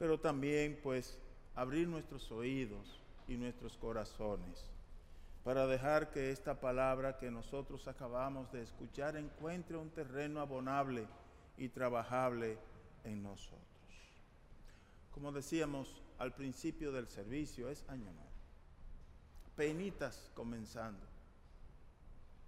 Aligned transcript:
pero 0.00 0.18
también 0.18 0.80
pues 0.82 1.18
abrir 1.54 1.86
nuestros 1.86 2.32
oídos 2.32 2.98
y 3.28 3.36
nuestros 3.36 3.76
corazones 3.76 4.64
para 5.44 5.66
dejar 5.66 6.10
que 6.10 6.30
esta 6.30 6.58
palabra 6.58 7.18
que 7.18 7.30
nosotros 7.30 7.86
acabamos 7.86 8.50
de 8.50 8.62
escuchar 8.62 9.16
encuentre 9.16 9.76
un 9.76 9.90
terreno 9.90 10.40
abonable 10.40 11.06
y 11.58 11.68
trabajable 11.68 12.56
en 13.04 13.22
nosotros. 13.22 13.60
Como 15.12 15.32
decíamos 15.32 16.02
al 16.18 16.34
principio 16.34 16.92
del 16.92 17.06
servicio, 17.06 17.68
es 17.68 17.86
año 17.88 18.04
nuevo. 18.04 18.30
Penitas 19.54 20.30
comenzando. 20.34 21.06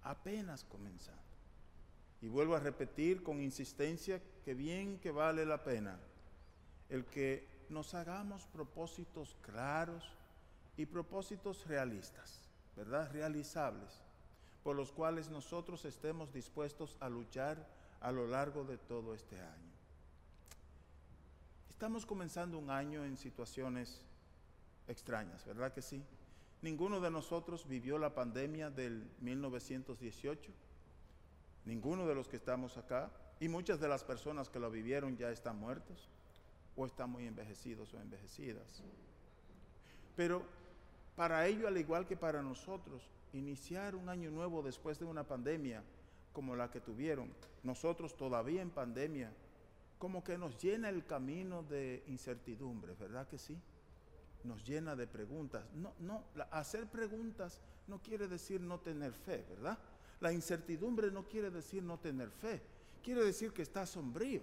Apenas 0.01 0.63
comenzando. 0.63 1.21
Y 2.19 2.27
vuelvo 2.29 2.55
a 2.55 2.59
repetir 2.59 3.21
con 3.21 3.39
insistencia 3.39 4.19
que 4.43 4.55
bien 4.55 4.97
que 4.99 5.11
vale 5.11 5.45
la 5.45 5.63
pena 5.63 5.99
el 6.93 7.05
que 7.05 7.47
nos 7.69 7.95
hagamos 7.95 8.45
propósitos 8.45 9.35
claros 9.41 10.03
y 10.77 10.85
propósitos 10.85 11.65
realistas, 11.65 12.39
¿verdad? 12.75 13.11
Realizables, 13.11 14.03
por 14.63 14.75
los 14.75 14.91
cuales 14.91 15.27
nosotros 15.27 15.85
estemos 15.85 16.31
dispuestos 16.31 16.95
a 16.99 17.09
luchar 17.09 17.67
a 17.99 18.11
lo 18.11 18.27
largo 18.27 18.63
de 18.63 18.77
todo 18.77 19.15
este 19.15 19.39
año. 19.39 19.73
Estamos 21.67 22.05
comenzando 22.05 22.59
un 22.59 22.69
año 22.69 23.03
en 23.03 23.17
situaciones 23.17 24.05
extrañas, 24.87 25.43
¿verdad 25.47 25.73
que 25.73 25.81
sí? 25.81 26.03
Ninguno 26.61 27.01
de 27.01 27.09
nosotros 27.09 27.67
vivió 27.67 27.97
la 27.97 28.13
pandemia 28.13 28.69
del 28.69 29.09
1918, 29.19 30.51
ninguno 31.65 32.05
de 32.05 32.13
los 32.13 32.27
que 32.27 32.35
estamos 32.35 32.77
acá, 32.77 33.09
y 33.39 33.47
muchas 33.47 33.79
de 33.79 33.87
las 33.87 34.03
personas 34.03 34.47
que 34.47 34.59
lo 34.59 34.69
vivieron 34.69 35.17
ya 35.17 35.31
están 35.31 35.57
muertos 35.57 36.07
o 36.75 36.85
están 36.85 37.09
muy 37.09 37.27
envejecidos 37.27 37.93
o 37.93 38.01
envejecidas. 38.01 38.83
Pero 40.15 40.43
para 41.15 41.45
ello, 41.47 41.67
al 41.67 41.77
igual 41.77 42.05
que 42.07 42.17
para 42.17 42.41
nosotros, 42.41 43.01
iniciar 43.33 43.95
un 43.95 44.09
año 44.09 44.31
nuevo 44.31 44.61
después 44.61 44.99
de 44.99 45.05
una 45.05 45.23
pandemia 45.23 45.83
como 46.31 46.55
la 46.55 46.71
que 46.71 46.81
tuvieron, 46.81 47.29
nosotros 47.63 48.17
todavía 48.17 48.61
en 48.61 48.71
pandemia, 48.71 49.31
como 49.99 50.23
que 50.23 50.37
nos 50.37 50.61
llena 50.61 50.89
el 50.89 51.05
camino 51.05 51.63
de 51.63 52.03
incertidumbre, 52.07 52.95
¿verdad 52.99 53.27
que 53.27 53.37
sí? 53.37 53.57
Nos 54.43 54.65
llena 54.65 54.95
de 54.95 55.07
preguntas. 55.07 55.63
No, 55.75 55.93
no, 55.99 56.23
hacer 56.51 56.87
preguntas 56.87 57.61
no 57.87 58.01
quiere 58.01 58.27
decir 58.27 58.59
no 58.59 58.79
tener 58.79 59.13
fe, 59.13 59.45
¿verdad? 59.49 59.77
La 60.19 60.33
incertidumbre 60.33 61.11
no 61.11 61.27
quiere 61.27 61.51
decir 61.51 61.83
no 61.83 61.99
tener 61.99 62.29
fe, 62.29 62.61
quiere 63.03 63.23
decir 63.23 63.53
que 63.53 63.61
está 63.61 63.85
sombrío. 63.85 64.41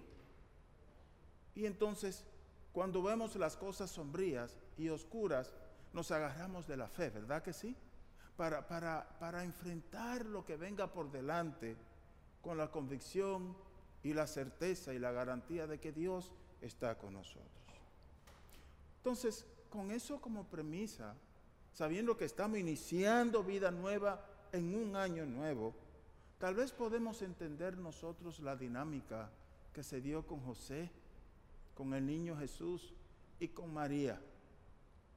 Y 1.61 1.67
entonces, 1.67 2.25
cuando 2.73 3.03
vemos 3.03 3.37
las 3.37 3.55
cosas 3.55 3.91
sombrías 3.91 4.57
y 4.79 4.89
oscuras, 4.89 5.53
nos 5.93 6.11
agarramos 6.11 6.67
de 6.67 6.79
la 6.79 6.89
fe, 6.89 7.11
¿verdad 7.11 7.43
que 7.43 7.53
sí? 7.53 7.77
Para, 8.35 8.67
para, 8.67 9.07
para 9.19 9.45
enfrentar 9.45 10.25
lo 10.25 10.43
que 10.43 10.57
venga 10.57 10.91
por 10.91 11.13
delante 11.13 11.77
con 12.41 12.57
la 12.57 12.71
convicción 12.71 13.55
y 14.03 14.15
la 14.15 14.27
certeza 14.27 14.95
y 14.95 14.99
la 14.99 15.13
garantía 15.13 15.67
de 15.67 15.79
que 15.79 15.93
Dios 15.93 16.33
está 16.63 16.97
con 16.97 17.13
nosotros. 17.13 17.51
Entonces, 18.97 19.45
con 19.69 19.91
eso 19.91 20.19
como 20.19 20.45
premisa, 20.45 21.15
sabiendo 21.75 22.17
que 22.17 22.25
estamos 22.25 22.57
iniciando 22.57 23.45
vida 23.45 23.71
nueva 23.71 24.25
en 24.53 24.75
un 24.75 24.97
año 24.97 25.27
nuevo, 25.27 25.75
tal 26.39 26.55
vez 26.55 26.73
podemos 26.73 27.21
entender 27.21 27.77
nosotros 27.77 28.41
la 28.41 28.57
dinámica 28.57 29.29
que 29.75 29.83
se 29.83 30.01
dio 30.01 30.27
con 30.27 30.41
José, 30.41 30.91
con 31.81 31.95
el 31.95 32.05
niño 32.05 32.37
Jesús 32.37 32.93
y 33.39 33.49
con 33.49 33.73
María, 33.73 34.21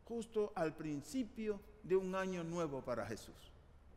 justo 0.06 0.54
al 0.56 0.74
principio 0.74 1.60
de 1.84 1.98
un 1.98 2.16
año 2.16 2.42
nuevo 2.42 2.82
para 2.82 3.06
Jesús. 3.06 3.36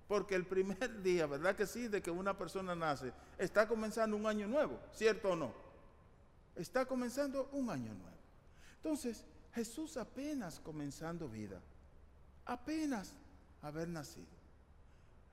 Porque 0.08 0.34
el 0.34 0.44
primer 0.44 1.00
día, 1.04 1.26
¿verdad 1.26 1.54
que 1.54 1.64
sí? 1.64 1.86
De 1.86 2.02
que 2.02 2.10
una 2.10 2.36
persona 2.36 2.74
nace, 2.74 3.12
está 3.38 3.68
comenzando 3.68 4.16
un 4.16 4.26
año 4.26 4.48
nuevo, 4.48 4.80
¿cierto 4.92 5.30
o 5.30 5.36
no? 5.36 5.52
Está 6.56 6.86
comenzando 6.86 7.48
un 7.52 7.70
año 7.70 7.94
nuevo. 7.94 8.16
Entonces, 8.78 9.24
Jesús 9.54 9.96
apenas 9.96 10.58
comenzando 10.58 11.28
vida, 11.28 11.60
apenas 12.46 13.14
haber 13.62 13.86
nacido. 13.86 14.35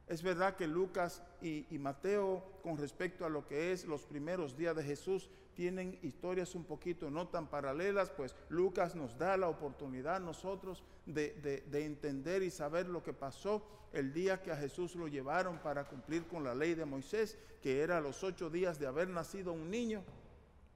Es 0.08 0.22
verdad 0.22 0.56
que 0.56 0.68
Lucas 0.68 1.24
y, 1.42 1.66
Mateo, 1.80 2.44
con 2.62 2.78
respecto 2.78 3.26
a 3.26 3.30
lo 3.30 3.48
que 3.48 3.72
es 3.72 3.86
los 3.86 4.06
primeros 4.06 4.58
días 4.58 4.76
de 4.76 4.84
Jesús, 4.84 5.30
tienen 5.56 6.00
historias 6.02 6.56
un 6.56 6.66
poquito 6.66 7.10
no 7.10 7.28
tan 7.28 7.48
paralelas, 7.48 8.10
pues 8.10 8.36
Lucas 8.50 8.96
nos 8.96 9.18
da 9.18 9.38
la 9.38 9.48
oportunidad 9.48 10.20
nosotros 10.20 10.84
de, 11.06 11.64
de 11.68 11.86
entender 11.86 12.44
y 12.44 12.50
saber 12.50 12.88
lo 12.88 13.04
que 13.04 13.14
pasó 13.14 13.66
el 13.94 14.12
día 14.12 14.42
que 14.42 14.52
a 14.52 14.58
Jesús 14.58 14.96
lo 14.96 15.08
llevaron 15.08 15.60
para 15.60 15.88
cumplir 15.88 16.26
con 16.28 16.44
la 16.44 16.56
ley 16.56 16.74
de 16.74 16.86
Moisés, 16.86 17.38
que 17.62 17.82
era 17.82 18.02
los 18.02 18.24
ocho 18.24 18.50
días 18.50 18.80
de 18.80 18.88
haber 18.88 19.08
nacido 19.08 19.54
un 19.54 19.70
niño 19.70 20.04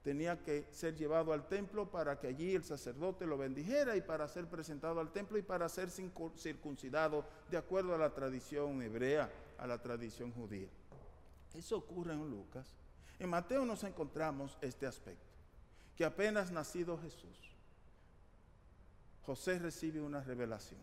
tenía 0.08 0.42
que 0.42 0.66
ser 0.72 0.96
llevado 0.96 1.34
al 1.34 1.46
templo 1.48 1.90
para 1.90 2.18
que 2.18 2.28
allí 2.28 2.54
el 2.54 2.64
sacerdote 2.64 3.26
lo 3.26 3.36
bendijera 3.36 3.94
y 3.94 4.00
para 4.00 4.26
ser 4.26 4.46
presentado 4.46 5.00
al 5.00 5.12
templo 5.12 5.36
y 5.36 5.42
para 5.42 5.68
ser 5.68 5.90
circuncidado 5.90 7.26
de 7.50 7.58
acuerdo 7.58 7.94
a 7.94 7.98
la 7.98 8.14
tradición 8.14 8.80
hebrea, 8.80 9.30
a 9.58 9.66
la 9.66 9.82
tradición 9.82 10.32
judía. 10.32 10.70
Eso 11.52 11.76
ocurre 11.76 12.14
en 12.14 12.30
Lucas. 12.30 12.74
En 13.18 13.28
Mateo 13.28 13.66
nos 13.66 13.84
encontramos 13.84 14.56
este 14.62 14.86
aspecto, 14.86 15.26
que 15.94 16.06
apenas 16.06 16.50
nacido 16.50 16.96
Jesús, 16.96 17.54
José 19.26 19.58
recibe 19.58 20.00
una 20.00 20.22
revelación. 20.22 20.80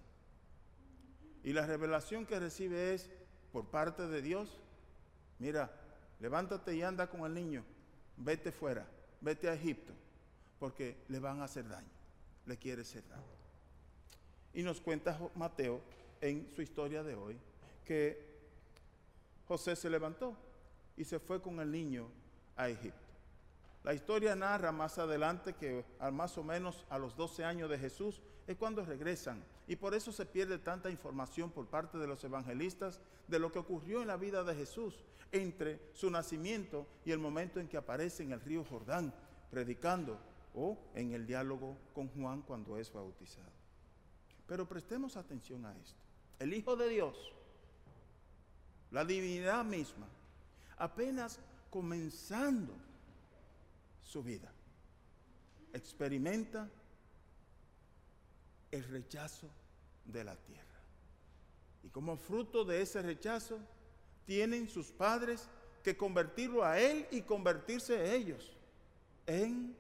Y 1.44 1.52
la 1.52 1.66
revelación 1.66 2.28
que 2.28 2.40
recibe 2.40 2.94
es 2.94 3.10
por 3.52 3.66
parte 3.72 4.08
de 4.08 4.22
Dios, 4.22 4.62
mira, 5.40 5.72
levántate 6.20 6.76
y 6.76 6.84
anda 6.84 7.08
con 7.08 7.22
el 7.22 7.34
niño, 7.34 7.64
vete 8.18 8.52
fuera 8.52 8.86
vete 9.22 9.50
a 9.50 9.54
Egipto, 9.54 9.94
porque 10.60 10.98
le 11.10 11.20
van 11.20 11.42
a 11.42 11.46
hacer 11.46 11.68
daño, 11.68 11.90
le 12.46 12.58
quiere 12.58 12.82
hacer 12.82 13.08
daño. 13.08 13.24
Y 14.54 14.64
nos 14.64 14.80
cuenta 14.80 15.20
Mateo 15.36 15.82
en 16.22 16.50
su 16.56 16.62
historia 16.62 17.04
de 17.04 17.16
hoy 17.16 17.38
que 17.84 18.36
José 19.48 19.76
se 19.76 19.90
levantó 19.90 20.36
y 20.98 21.04
se 21.04 21.20
fue 21.20 21.42
con 21.42 21.60
el 21.60 21.72
niño 21.72 22.08
a 22.56 22.70
Egipto. 22.70 23.00
La 23.84 23.94
historia 23.94 24.36
narra 24.36 24.72
más 24.72 24.98
adelante 24.98 25.54
que 25.54 25.86
más 26.12 26.38
o 26.38 26.44
menos 26.44 26.86
a 26.90 26.98
los 26.98 27.16
12 27.16 27.44
años 27.44 27.70
de 27.70 27.78
Jesús 27.78 28.22
es 28.48 28.56
cuando 28.58 28.84
regresan 28.84 29.44
y 29.68 29.76
por 29.76 29.96
eso 29.96 30.12
se 30.12 30.26
pierde 30.26 30.60
tanta 30.60 30.90
información 30.90 31.50
por 31.52 31.68
parte 31.68 31.98
de 31.98 32.08
los 32.08 32.24
evangelistas 32.24 33.02
de 33.28 33.40
lo 33.40 33.52
que 33.52 33.60
ocurrió 33.60 34.02
en 34.02 34.08
la 34.08 34.18
vida 34.18 34.44
de 34.44 34.56
Jesús 34.56 35.04
entre 35.32 35.82
su 35.94 36.10
nacimiento 36.10 36.88
y 37.04 37.12
el 37.12 37.20
momento 37.20 37.60
en 37.60 37.68
que 37.68 37.78
aparece 37.78 38.24
en 38.24 38.32
el 38.32 38.42
río 38.42 38.64
Jordán 38.64 39.14
predicando 39.50 40.20
o 40.54 40.78
en 40.94 41.14
el 41.14 41.26
diálogo 41.26 41.78
con 41.94 42.08
Juan 42.10 42.42
cuando 42.42 42.78
es 42.78 42.92
bautizado. 42.92 43.52
Pero 44.48 44.68
prestemos 44.68 45.18
atención 45.18 45.66
a 45.66 45.76
esto. 45.78 46.00
El 46.40 46.54
Hijo 46.54 46.76
de 46.76 46.90
Dios, 46.90 47.34
la 48.92 49.04
divinidad 49.04 49.66
misma, 49.66 50.08
apenas 50.78 51.40
comenzando 51.70 52.74
su 54.02 54.24
vida. 54.24 54.52
Experimenta 55.74 56.70
el 58.76 58.84
rechazo 58.86 59.50
de 60.06 60.24
la 60.24 60.36
tierra. 60.36 60.64
Y 61.84 61.90
como 61.90 62.18
fruto 62.18 62.66
de 62.66 62.82
ese 62.82 63.02
rechazo, 63.02 63.60
tienen 64.26 64.68
sus 64.68 64.92
padres 64.92 65.48
que 65.84 65.96
convertirlo 65.96 66.64
a 66.64 66.80
él 66.80 67.08
y 67.12 67.22
convertirse 67.22 68.16
ellos 68.16 68.58
en 69.28 69.76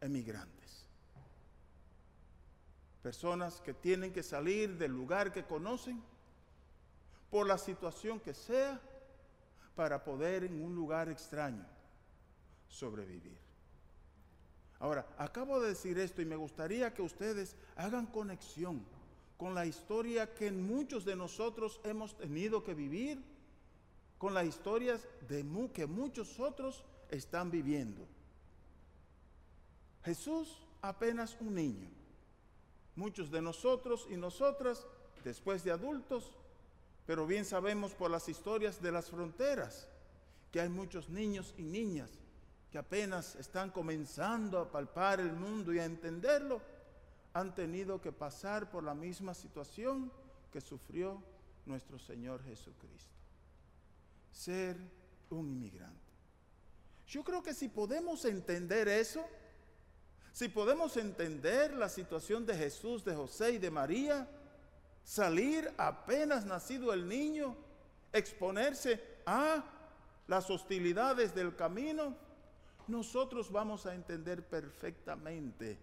emigrantes. 0.00 0.86
Personas 3.02 3.60
que 3.60 3.74
tienen 3.74 4.12
que 4.12 4.22
salir 4.22 4.78
del 4.78 4.92
lugar 4.92 5.32
que 5.32 5.44
conocen 5.44 6.02
por 7.30 7.46
la 7.46 7.58
situación 7.58 8.20
que 8.20 8.32
sea 8.32 8.80
para 9.74 10.02
poder 10.02 10.44
en 10.44 10.62
un 10.62 10.74
lugar 10.74 11.08
extraño 11.10 11.66
sobrevivir. 12.68 13.43
Ahora, 14.78 15.06
acabo 15.18 15.60
de 15.60 15.68
decir 15.68 15.98
esto 15.98 16.20
y 16.20 16.26
me 16.26 16.36
gustaría 16.36 16.92
que 16.92 17.02
ustedes 17.02 17.56
hagan 17.76 18.06
conexión 18.06 18.84
con 19.36 19.54
la 19.54 19.66
historia 19.66 20.34
que 20.34 20.50
muchos 20.50 21.04
de 21.04 21.16
nosotros 21.16 21.80
hemos 21.84 22.16
tenido 22.16 22.62
que 22.62 22.74
vivir, 22.74 23.22
con 24.18 24.32
las 24.32 24.46
historias 24.46 25.06
de 25.28 25.44
que 25.72 25.86
muchos 25.86 26.40
otros 26.40 26.84
están 27.10 27.50
viviendo. 27.50 28.06
Jesús 30.02 30.58
apenas 30.82 31.36
un 31.40 31.54
niño. 31.54 31.90
Muchos 32.96 33.30
de 33.30 33.42
nosotros 33.42 34.06
y 34.08 34.16
nosotras, 34.16 34.86
después 35.24 35.64
de 35.64 35.72
adultos, 35.72 36.30
pero 37.06 37.26
bien 37.26 37.44
sabemos 37.44 37.92
por 37.92 38.10
las 38.10 38.28
historias 38.28 38.80
de 38.80 38.92
las 38.92 39.10
fronteras 39.10 39.88
que 40.52 40.60
hay 40.60 40.68
muchos 40.68 41.08
niños 41.08 41.54
y 41.58 41.62
niñas 41.62 42.10
que 42.74 42.78
apenas 42.78 43.36
están 43.36 43.70
comenzando 43.70 44.58
a 44.58 44.68
palpar 44.68 45.20
el 45.20 45.32
mundo 45.32 45.72
y 45.72 45.78
a 45.78 45.84
entenderlo, 45.84 46.60
han 47.32 47.54
tenido 47.54 48.00
que 48.00 48.10
pasar 48.10 48.68
por 48.68 48.82
la 48.82 48.94
misma 48.96 49.32
situación 49.32 50.10
que 50.52 50.60
sufrió 50.60 51.22
nuestro 51.66 52.00
Señor 52.00 52.42
Jesucristo. 52.42 53.14
Ser 54.32 54.76
un 55.30 55.48
inmigrante. 55.50 56.00
Yo 57.06 57.22
creo 57.22 57.44
que 57.44 57.54
si 57.54 57.68
podemos 57.68 58.24
entender 58.24 58.88
eso, 58.88 59.24
si 60.32 60.48
podemos 60.48 60.96
entender 60.96 61.74
la 61.74 61.88
situación 61.88 62.44
de 62.44 62.56
Jesús, 62.56 63.04
de 63.04 63.14
José 63.14 63.52
y 63.52 63.58
de 63.58 63.70
María, 63.70 64.28
salir 65.04 65.72
apenas 65.78 66.44
nacido 66.44 66.92
el 66.92 67.06
niño, 67.06 67.54
exponerse 68.12 69.00
a 69.26 69.62
las 70.26 70.50
hostilidades 70.50 71.36
del 71.36 71.54
camino, 71.54 72.24
nosotros 72.88 73.50
vamos 73.50 73.86
a 73.86 73.94
entender 73.94 74.46
perfectamente 74.46 75.78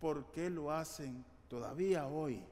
por 0.00 0.30
qué 0.32 0.50
lo 0.50 0.70
hacen 0.70 1.24
todavía 1.48 2.06
hoy 2.06 2.42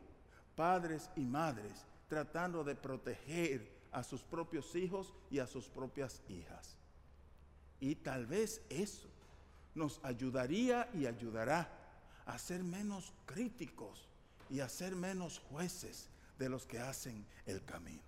padres 0.55 1.11
y 1.17 1.25
madres 1.25 1.85
tratando 2.09 2.65
de 2.65 2.75
proteger 2.75 3.73
a 3.93 4.03
sus 4.03 4.23
propios 4.23 4.75
hijos 4.75 5.13
y 5.31 5.39
a 5.39 5.47
sus 5.47 5.69
propias 5.69 6.23
hijas. 6.29 6.77
Y 7.81 7.97
tal 7.97 8.27
vez 8.27 8.63
eso 8.69 9.09
nos 9.75 10.01
ayudaría 10.05 10.89
y 10.95 11.07
ayudará 11.07 11.69
a 12.27 12.39
ser 12.39 12.63
menos 12.63 13.13
críticos 13.27 14.09
y 14.49 14.61
a 14.61 14.69
ser 14.69 14.95
menos 14.95 15.41
jueces 15.51 16.09
de 16.39 16.49
los 16.49 16.67
que 16.67 16.79
hacen 16.79 17.27
el 17.47 17.65
camino. 17.65 18.03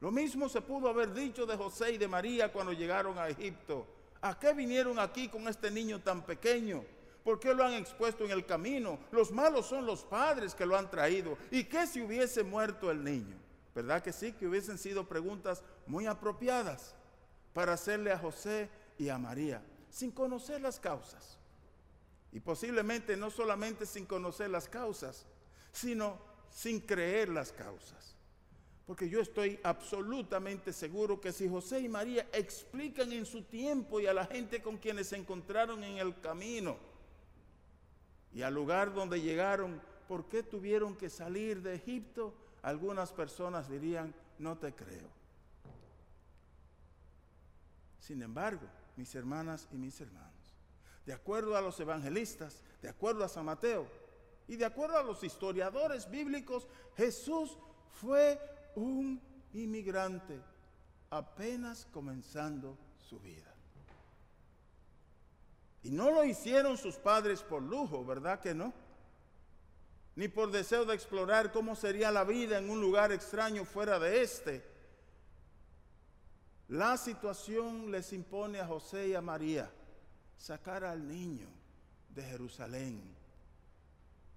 Lo 0.00 0.10
mismo 0.10 0.48
se 0.48 0.60
pudo 0.60 0.88
haber 0.88 1.14
dicho 1.14 1.46
de 1.46 1.56
José 1.56 1.92
y 1.92 1.98
de 1.98 2.08
María 2.08 2.52
cuando 2.52 2.72
llegaron 2.72 3.18
a 3.18 3.28
Egipto. 3.28 3.86
¿A 4.24 4.38
qué 4.38 4.54
vinieron 4.54 4.98
aquí 4.98 5.28
con 5.28 5.46
este 5.48 5.70
niño 5.70 6.00
tan 6.00 6.24
pequeño? 6.24 6.82
¿Por 7.22 7.38
qué 7.38 7.52
lo 7.52 7.62
han 7.62 7.74
expuesto 7.74 8.24
en 8.24 8.30
el 8.30 8.46
camino? 8.46 8.98
Los 9.12 9.30
malos 9.30 9.66
son 9.66 9.84
los 9.84 10.02
padres 10.02 10.54
que 10.54 10.64
lo 10.64 10.78
han 10.78 10.90
traído. 10.90 11.36
¿Y 11.50 11.64
qué 11.64 11.86
si 11.86 12.00
hubiese 12.00 12.42
muerto 12.42 12.90
el 12.90 13.04
niño? 13.04 13.36
¿Verdad 13.74 14.02
que 14.02 14.14
sí? 14.14 14.32
Que 14.32 14.46
hubiesen 14.46 14.78
sido 14.78 15.06
preguntas 15.06 15.62
muy 15.86 16.06
apropiadas 16.06 16.94
para 17.52 17.74
hacerle 17.74 18.12
a 18.12 18.18
José 18.18 18.70
y 18.96 19.10
a 19.10 19.18
María, 19.18 19.62
sin 19.90 20.10
conocer 20.10 20.62
las 20.62 20.80
causas. 20.80 21.36
Y 22.32 22.40
posiblemente 22.40 23.18
no 23.18 23.30
solamente 23.30 23.84
sin 23.84 24.06
conocer 24.06 24.48
las 24.48 24.70
causas, 24.70 25.26
sino 25.70 26.18
sin 26.48 26.80
creer 26.80 27.28
las 27.28 27.52
causas. 27.52 28.13
Porque 28.86 29.08
yo 29.08 29.20
estoy 29.20 29.58
absolutamente 29.62 30.72
seguro 30.72 31.20
que 31.20 31.32
si 31.32 31.48
José 31.48 31.80
y 31.80 31.88
María 31.88 32.28
explican 32.32 33.12
en 33.12 33.24
su 33.24 33.42
tiempo 33.42 33.98
y 33.98 34.06
a 34.06 34.12
la 34.12 34.26
gente 34.26 34.60
con 34.60 34.76
quienes 34.76 35.08
se 35.08 35.16
encontraron 35.16 35.82
en 35.82 35.98
el 35.98 36.20
camino 36.20 36.76
y 38.34 38.42
al 38.42 38.52
lugar 38.52 38.92
donde 38.92 39.22
llegaron, 39.22 39.80
¿por 40.06 40.28
qué 40.28 40.42
tuvieron 40.42 40.96
que 40.96 41.08
salir 41.08 41.62
de 41.62 41.74
Egipto? 41.74 42.34
Algunas 42.62 43.12
personas 43.12 43.70
dirían, 43.70 44.14
no 44.38 44.58
te 44.58 44.74
creo. 44.74 45.08
Sin 48.00 48.20
embargo, 48.20 48.66
mis 48.96 49.14
hermanas 49.14 49.66
y 49.72 49.76
mis 49.76 49.98
hermanos, 50.00 50.30
de 51.06 51.12
acuerdo 51.14 51.56
a 51.56 51.62
los 51.62 51.78
evangelistas, 51.80 52.62
de 52.82 52.88
acuerdo 52.88 53.24
a 53.24 53.28
San 53.28 53.46
Mateo 53.46 53.86
y 54.46 54.56
de 54.56 54.66
acuerdo 54.66 54.98
a 54.98 55.02
los 55.02 55.22
historiadores 55.24 56.10
bíblicos, 56.10 56.68
Jesús 56.96 57.56
fue 57.92 58.38
un 58.76 59.20
inmigrante 59.52 60.40
apenas 61.10 61.86
comenzando 61.92 62.76
su 62.98 63.18
vida. 63.20 63.52
Y 65.82 65.90
no 65.90 66.10
lo 66.10 66.24
hicieron 66.24 66.78
sus 66.78 66.96
padres 66.96 67.42
por 67.42 67.62
lujo, 67.62 68.04
¿verdad 68.04 68.40
que 68.40 68.54
no? 68.54 68.72
Ni 70.16 70.28
por 70.28 70.50
deseo 70.50 70.84
de 70.84 70.94
explorar 70.94 71.52
cómo 71.52 71.76
sería 71.76 72.10
la 72.10 72.24
vida 72.24 72.58
en 72.58 72.70
un 72.70 72.80
lugar 72.80 73.12
extraño 73.12 73.64
fuera 73.64 73.98
de 73.98 74.22
este 74.22 74.74
la 76.68 76.96
situación 76.96 77.90
les 77.90 78.12
impone 78.12 78.58
a 78.58 78.66
José 78.66 79.08
y 79.08 79.14
a 79.14 79.20
María 79.20 79.70
sacar 80.36 80.84
al 80.84 81.06
niño 81.06 81.46
de 82.08 82.22
Jerusalén 82.22 83.02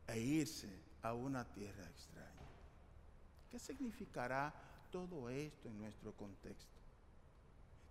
e 0.07 0.19
irse 0.19 0.69
a 1.01 1.13
una 1.13 1.45
tierra 1.45 1.83
extraña. 1.89 2.36
¿Qué 3.49 3.59
significará 3.59 4.53
todo 4.91 5.29
esto 5.29 5.69
en 5.69 5.79
nuestro 5.79 6.11
contexto? 6.13 6.77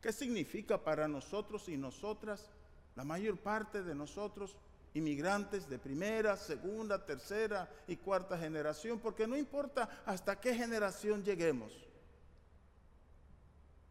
¿Qué 0.00 0.12
significa 0.12 0.82
para 0.82 1.08
nosotros 1.08 1.68
y 1.68 1.76
nosotras, 1.76 2.50
la 2.94 3.04
mayor 3.04 3.38
parte 3.38 3.82
de 3.82 3.94
nosotros, 3.94 4.56
inmigrantes 4.94 5.68
de 5.68 5.78
primera, 5.78 6.36
segunda, 6.36 7.04
tercera 7.04 7.68
y 7.86 7.96
cuarta 7.96 8.38
generación? 8.38 8.98
Porque 8.98 9.26
no 9.26 9.36
importa 9.36 10.02
hasta 10.06 10.38
qué 10.40 10.54
generación 10.54 11.24
lleguemos 11.24 11.86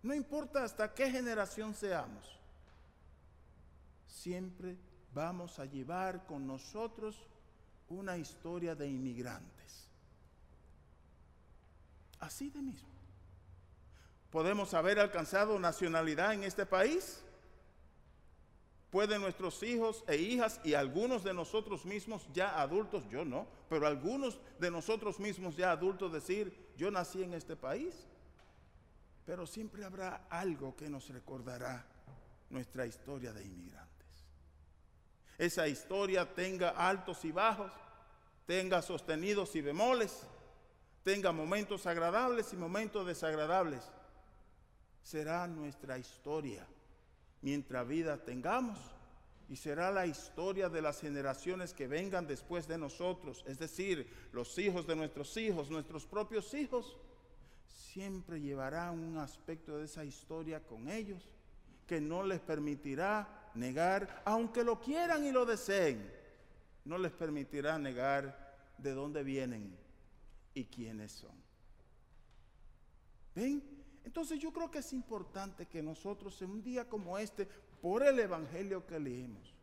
no 0.06 0.13
importa 0.13 0.63
hasta 0.63 0.94
qué 0.94 1.09
generación 1.09 1.73
seamos, 1.73 2.39
siempre 4.06 4.77
vamos 5.12 5.57
a 5.57 5.65
llevar 5.65 6.27
con 6.27 6.45
nosotros 6.45 7.19
una 7.89 8.15
historia 8.15 8.75
de 8.75 8.88
inmigrantes. 8.88 9.55
Así 12.25 12.50
de 12.50 12.62
mismo. 12.62 12.89
¿Podemos 14.31 14.74
haber 14.74 15.00
alcanzado 15.00 15.60
nacionalidad 15.60 16.33
en 16.33 16.44
este 16.44 16.66
país? 16.66 17.22
¿Pueden 18.89 19.22
nuestros 19.22 19.62
hijos 19.63 20.04
e 20.07 20.18
hijas 20.18 20.60
y 20.63 20.74
algunos 20.74 21.24
de 21.24 21.33
nosotros 21.33 21.86
mismos 21.86 22.27
ya 22.33 22.60
adultos, 22.60 23.07
yo 23.10 23.24
no, 23.24 23.48
pero 23.69 23.88
algunos 23.88 24.39
de 24.60 24.72
nosotros 24.72 25.19
mismos 25.19 25.56
ya 25.56 25.72
adultos 25.72 26.12
decir, 26.12 26.72
yo 26.77 26.89
nací 26.92 27.24
en 27.24 27.33
este 27.33 27.56
país? 27.56 27.94
pero 29.25 29.48
siempre 29.48 29.83
habrá 29.83 30.27
algo 30.30 30.75
que 30.75 30.88
nos 30.88 31.10
recordará 31.10 31.83
nuestra 32.50 32.86
historia 32.86 33.33
de 33.33 33.44
inmigrantes. 33.44 33.95
Esa 35.38 35.68
historia 35.68 36.33
tenga 36.33 36.69
altos 36.69 37.25
y 37.25 37.31
bajos, 37.31 37.72
tenga 38.45 38.81
sostenidos 38.81 39.56
y 39.56 39.62
bemoles, 39.62 40.22
tenga 41.06 41.31
momentos 41.31 41.86
agradables 41.86 42.52
y 42.52 42.57
momentos 42.57 43.06
desagradables. 43.06 43.84
Será 45.04 45.46
nuestra 45.46 46.00
historia 46.00 46.66
mientras 47.44 47.88
vida 47.88 48.18
tengamos 48.18 48.80
y 49.48 49.56
será 49.56 49.92
la 49.92 50.07
historia 50.07 50.68
de 50.68 50.81
las 50.81 51.00
generaciones 51.00 51.75
que 51.75 51.88
vengan 51.88 52.25
después 52.25 52.68
de 52.68 52.79
nosotros, 52.79 53.44
es 53.46 53.60
decir, 53.60 54.10
los 54.32 54.58
hijos 54.58 54.88
de 54.88 54.96
nuestros 54.96 55.38
hijos, 55.38 55.70
nuestros 55.70 56.08
propios 56.08 56.51
hijos 56.56 56.98
siempre 57.68 58.41
llevará 58.41 58.89
un 58.89 59.20
aspecto 59.20 59.77
de 59.77 59.86
esa 59.86 60.03
historia 60.03 60.60
con 60.62 60.89
ellos 60.89 61.22
que 61.86 62.01
no 62.01 62.24
les 62.24 62.39
permitirá 62.39 63.51
negar, 63.53 64.24
aunque 64.25 64.63
lo 64.63 64.82
quieran 64.82 65.24
y 65.24 65.32
lo 65.32 65.46
deseen, 65.46 66.12
no 66.84 66.98
les 66.98 67.12
permitirá 67.12 67.77
negar 67.77 68.56
de 68.79 68.91
dónde 68.94 69.22
vienen 69.24 69.85
y 70.55 70.65
quiénes 70.65 71.12
son. 71.12 71.35
¿Ven? 73.35 73.62
Entonces 74.03 74.39
yo 74.39 74.51
creo 74.51 74.71
que 74.71 74.79
es 74.79 74.93
importante 74.93 75.67
que 75.67 75.83
nosotros 75.83 76.41
en 76.41 76.50
un 76.50 76.63
día 76.63 76.89
como 76.89 77.17
este, 77.17 77.47
por 77.81 78.01
el 78.01 78.19
Evangelio 78.19 78.88
que 78.88 79.00
leemos, 79.00 79.53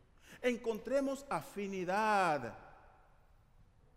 encontremos 0.41 1.25
afinidad, 1.29 2.57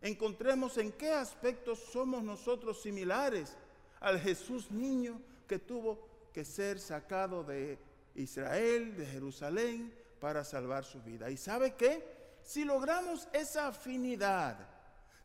encontremos 0.00 0.78
en 0.78 0.92
qué 0.92 1.12
aspectos 1.12 1.78
somos 1.92 2.22
nosotros 2.22 2.80
similares 2.80 3.56
al 4.00 4.18
Jesús 4.18 4.70
niño 4.70 5.20
que 5.46 5.58
tuvo 5.58 6.08
que 6.32 6.44
ser 6.44 6.78
sacado 6.78 7.44
de 7.44 7.78
Israel, 8.14 8.96
de 8.96 9.06
Jerusalén, 9.06 9.92
para 10.20 10.44
salvar 10.44 10.84
su 10.84 11.02
vida. 11.02 11.30
¿Y 11.30 11.36
sabe 11.36 11.74
qué? 11.74 12.16
Si 12.42 12.64
logramos 12.64 13.28
esa 13.32 13.68
afinidad, 13.68 14.75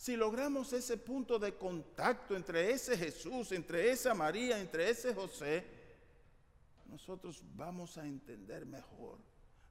si 0.02 0.16
logramos 0.16 0.74
ese 0.74 0.98
punto 0.98 1.38
de 1.38 1.54
contacto 1.54 2.36
entre 2.36 2.72
ese 2.72 2.98
Jesús, 2.98 3.52
entre 3.52 3.92
esa 3.92 4.16
María, 4.16 4.60
entre 4.60 4.90
ese 4.90 5.14
José, 5.14 5.64
nosotros 6.88 7.44
vamos 7.54 8.00
a 8.00 8.08
entender 8.08 8.66
mejor 8.66 9.20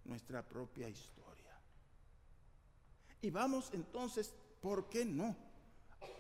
nuestra 0.05 0.41
propia 0.47 0.89
historia. 0.89 1.59
Y 3.21 3.31
vamos 3.31 3.71
entonces, 3.73 4.33
¿por 4.61 4.89
qué 4.89 5.05
no? 5.05 5.35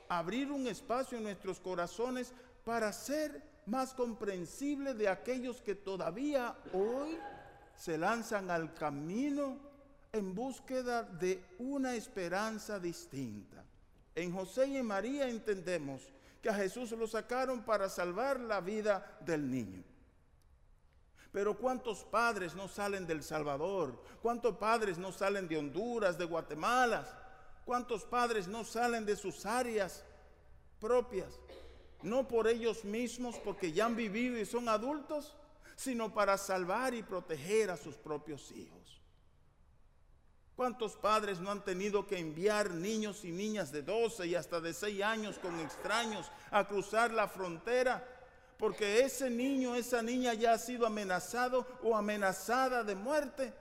Abrir 0.08 0.50
un 0.50 0.66
espacio 0.66 1.16
en 1.16 1.22
nuestros 1.22 1.60
corazones 1.60 2.32
para 2.64 2.92
ser 2.92 3.40
más 3.66 3.94
comprensible 3.94 4.92
de 4.92 5.08
aquellos 5.08 5.62
que 5.62 5.76
todavía 5.76 6.56
hoy 6.72 7.16
se 7.76 7.96
lanzan 7.96 8.50
al 8.50 8.74
camino 8.74 9.56
en 10.12 10.34
búsqueda 10.34 11.04
de 11.04 11.44
una 11.60 11.94
esperanza 11.94 12.80
distinta. 12.80 13.69
En 14.14 14.32
José 14.34 14.66
y 14.66 14.76
en 14.76 14.86
María 14.86 15.28
entendemos 15.28 16.02
que 16.42 16.48
a 16.48 16.54
Jesús 16.54 16.90
lo 16.92 17.06
sacaron 17.06 17.62
para 17.62 17.88
salvar 17.88 18.40
la 18.40 18.60
vida 18.60 19.18
del 19.20 19.50
niño. 19.50 19.84
Pero 21.32 21.56
¿cuántos 21.56 22.04
padres 22.04 22.54
no 22.54 22.66
salen 22.66 23.06
del 23.06 23.22
Salvador? 23.22 24.02
¿Cuántos 24.20 24.56
padres 24.56 24.98
no 24.98 25.12
salen 25.12 25.46
de 25.46 25.58
Honduras, 25.58 26.18
de 26.18 26.24
Guatemala? 26.24 27.06
¿Cuántos 27.64 28.04
padres 28.04 28.48
no 28.48 28.64
salen 28.64 29.06
de 29.06 29.14
sus 29.16 29.46
áreas 29.46 30.04
propias? 30.80 31.38
No 32.02 32.26
por 32.26 32.48
ellos 32.48 32.84
mismos, 32.84 33.36
porque 33.36 33.72
ya 33.72 33.86
han 33.86 33.94
vivido 33.94 34.38
y 34.38 34.46
son 34.46 34.68
adultos, 34.68 35.36
sino 35.76 36.12
para 36.12 36.36
salvar 36.36 36.94
y 36.94 37.02
proteger 37.02 37.70
a 37.70 37.76
sus 37.76 37.96
propios 37.96 38.50
hijos. 38.50 38.99
¿Cuántos 40.60 40.94
padres 40.94 41.40
no 41.40 41.50
han 41.50 41.64
tenido 41.64 42.06
que 42.06 42.18
enviar 42.18 42.70
niños 42.70 43.24
y 43.24 43.32
niñas 43.32 43.72
de 43.72 43.80
12 43.80 44.26
y 44.26 44.34
hasta 44.34 44.60
de 44.60 44.74
6 44.74 45.02
años 45.02 45.38
con 45.38 45.58
extraños 45.58 46.30
a 46.50 46.68
cruzar 46.68 47.12
la 47.12 47.28
frontera? 47.28 48.06
Porque 48.58 49.00
ese 49.00 49.30
niño, 49.30 49.74
esa 49.74 50.02
niña 50.02 50.34
ya 50.34 50.52
ha 50.52 50.58
sido 50.58 50.86
amenazado 50.86 51.66
o 51.82 51.96
amenazada 51.96 52.84
de 52.84 52.94
muerte 52.94 53.54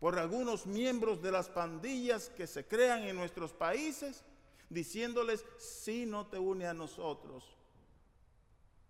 por 0.00 0.18
algunos 0.18 0.66
miembros 0.66 1.22
de 1.22 1.30
las 1.30 1.48
pandillas 1.48 2.28
que 2.30 2.48
se 2.48 2.66
crean 2.66 3.04
en 3.04 3.14
nuestros 3.14 3.52
países, 3.52 4.24
diciéndoles, 4.68 5.44
si 5.58 6.06
no 6.06 6.26
te 6.26 6.40
une 6.40 6.66
a 6.66 6.74
nosotros, 6.74 7.44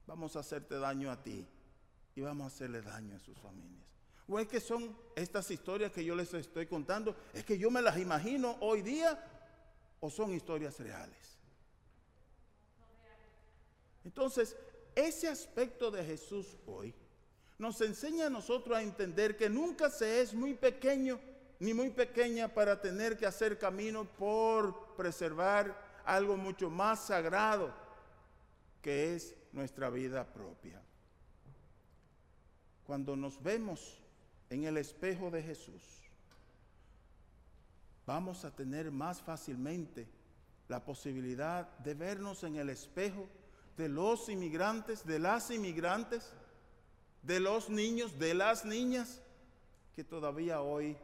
vamos 0.06 0.36
a 0.36 0.40
hacerte 0.40 0.78
daño 0.78 1.10
a 1.10 1.22
ti 1.22 1.46
y 2.14 2.22
vamos 2.22 2.44
a 2.44 2.46
hacerle 2.46 2.80
daño 2.80 3.14
a 3.14 3.20
sus 3.20 3.38
familias. 3.38 3.97
O 4.28 4.38
es 4.38 4.46
que 4.46 4.60
son 4.60 4.94
estas 5.16 5.50
historias 5.50 5.90
que 5.90 6.04
yo 6.04 6.14
les 6.14 6.32
estoy 6.34 6.66
contando, 6.66 7.16
es 7.32 7.44
que 7.44 7.56
yo 7.56 7.70
me 7.70 7.80
las 7.80 7.96
imagino 7.98 8.56
hoy 8.60 8.82
día 8.82 9.18
o 10.00 10.10
son 10.10 10.34
historias 10.34 10.78
reales. 10.78 11.38
Entonces, 14.04 14.56
ese 14.94 15.28
aspecto 15.28 15.90
de 15.90 16.04
Jesús 16.04 16.56
hoy 16.66 16.94
nos 17.58 17.80
enseña 17.80 18.26
a 18.26 18.30
nosotros 18.30 18.76
a 18.76 18.82
entender 18.82 19.36
que 19.36 19.48
nunca 19.48 19.90
se 19.90 20.20
es 20.20 20.34
muy 20.34 20.54
pequeño 20.54 21.18
ni 21.58 21.74
muy 21.74 21.90
pequeña 21.90 22.48
para 22.48 22.80
tener 22.80 23.16
que 23.16 23.26
hacer 23.26 23.58
camino 23.58 24.04
por 24.04 24.94
preservar 24.94 26.00
algo 26.04 26.36
mucho 26.36 26.70
más 26.70 27.06
sagrado 27.06 27.74
que 28.80 29.14
es 29.14 29.34
nuestra 29.52 29.90
vida 29.90 30.24
propia. 30.32 30.80
Cuando 32.84 33.16
nos 33.16 33.42
vemos 33.42 33.98
en 34.50 34.64
el 34.64 34.76
espejo 34.76 35.30
de 35.30 35.42
Jesús, 35.42 35.82
vamos 38.06 38.44
a 38.44 38.50
tener 38.50 38.90
más 38.90 39.20
fácilmente 39.20 40.08
la 40.68 40.84
posibilidad 40.84 41.68
de 41.78 41.94
vernos 41.94 42.44
en 42.44 42.56
el 42.56 42.70
espejo 42.70 43.26
de 43.76 43.88
los 43.88 44.28
inmigrantes, 44.28 45.04
de 45.06 45.18
las 45.18 45.50
inmigrantes, 45.50 46.32
de 47.22 47.40
los 47.40 47.68
niños, 47.68 48.18
de 48.18 48.34
las 48.34 48.64
niñas 48.64 49.22
que 49.94 50.04
todavía 50.04 50.60
hoy 50.60 50.96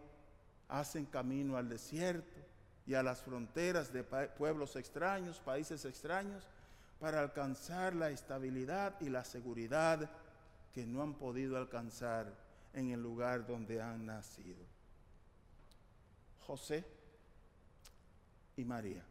hacen 0.68 1.04
camino 1.06 1.56
al 1.56 1.68
desierto 1.68 2.40
y 2.86 2.94
a 2.94 3.02
las 3.02 3.22
fronteras 3.22 3.92
de 3.92 4.04
pueblos 4.04 4.76
extraños, 4.76 5.40
países 5.40 5.84
extraños, 5.84 6.46
para 7.00 7.20
alcanzar 7.20 7.94
la 7.94 8.10
estabilidad 8.10 9.00
y 9.00 9.08
la 9.08 9.24
seguridad 9.24 10.10
que 10.72 10.86
no 10.86 11.02
han 11.02 11.14
podido 11.14 11.56
alcanzar 11.56 12.43
en 12.74 12.90
el 12.90 13.00
lugar 13.00 13.46
donde 13.46 13.80
han 13.80 14.06
nacido. 14.06 14.64
José 16.46 16.84
y 18.56 18.64
María 18.64 19.02